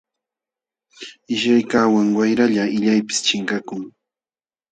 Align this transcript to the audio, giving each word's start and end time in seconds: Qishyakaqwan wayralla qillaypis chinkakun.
Qishyakaqwan 1.25 2.09
wayralla 2.17 2.63
qillaypis 2.71 3.19
chinkakun. 3.27 3.83